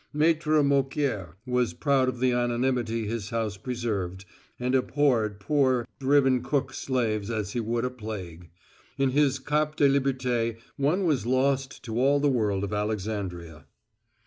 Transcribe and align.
Maitre 0.13 0.63
Mouquère 0.63 1.35
was 1.45 1.75
proud 1.75 2.09
of 2.09 2.19
the 2.19 2.31
anonymity 2.33 3.05
his 3.05 3.29
house 3.29 3.55
preserved, 3.55 4.25
and 4.59 4.73
abhorred 4.73 5.39
poor, 5.39 5.87
driven 5.99 6.41
Cook's 6.41 6.79
slaves 6.79 7.29
as 7.29 7.51
he 7.53 7.59
would 7.59 7.85
a 7.85 7.91
plague. 7.91 8.49
In 8.97 9.11
his 9.11 9.37
Cap 9.37 9.75
de 9.75 9.87
Liberté 9.87 10.57
one 10.75 11.05
was 11.05 11.27
lost 11.27 11.83
to 11.83 11.99
all 11.99 12.19
the 12.19 12.29
world 12.31 12.63
of 12.63 12.73
Alexandria. 12.73 13.67